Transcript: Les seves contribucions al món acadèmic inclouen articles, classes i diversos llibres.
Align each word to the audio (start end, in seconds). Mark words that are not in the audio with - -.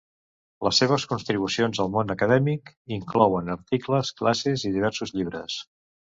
Les 0.67 0.77
seves 0.83 1.03
contribucions 1.09 1.81
al 1.83 1.91
món 1.95 2.13
acadèmic 2.13 2.71
inclouen 2.95 3.51
articles, 3.55 4.09
classes 4.23 4.65
i 4.71 4.73
diversos 4.79 5.13
llibres. 5.19 5.59